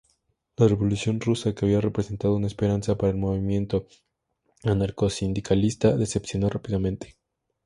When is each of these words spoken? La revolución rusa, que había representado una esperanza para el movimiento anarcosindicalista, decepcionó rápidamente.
La 0.57 0.67
revolución 0.67 1.19
rusa, 1.19 1.53
que 1.53 1.63
había 1.63 1.79
representado 1.79 2.33
una 2.35 2.47
esperanza 2.47 2.97
para 2.97 3.11
el 3.11 3.17
movimiento 3.19 3.85
anarcosindicalista, 4.63 5.95
decepcionó 5.95 6.49
rápidamente. 6.49 7.17